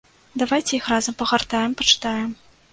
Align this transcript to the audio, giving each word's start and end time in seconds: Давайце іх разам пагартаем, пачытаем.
Давайце 0.41 0.71
іх 0.77 0.87
разам 0.95 1.19
пагартаем, 1.21 1.79
пачытаем. 1.85 2.29